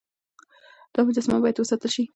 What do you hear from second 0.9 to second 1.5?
دا مجسمه